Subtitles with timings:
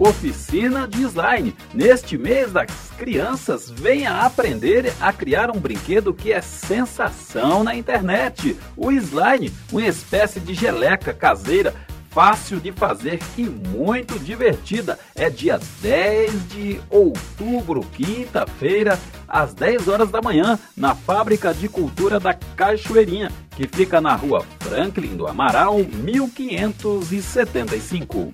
[0.00, 1.54] Oficina de Slime.
[1.74, 8.56] Neste mês as crianças, venha aprender a criar um brinquedo que é sensação na internet.
[8.74, 11.74] O slime, uma espécie de geleca caseira
[12.08, 14.98] fácil de fazer e muito divertida.
[15.14, 18.98] É dia 10 de outubro, quinta-feira,
[19.28, 24.46] às 10 horas da manhã, na Fábrica de Cultura da Cachoeirinha, que fica na rua
[24.60, 28.32] Franklin do Amaral, 1575.